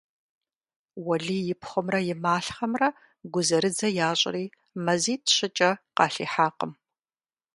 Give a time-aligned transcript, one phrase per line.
[1.05, 2.89] Уэлий и пхъумрэ и малъхъэмрэ
[3.31, 4.45] гузэрыдзэ ящӀри,
[4.83, 6.71] мазитӀ-щыкӀэ къалъихьакъым.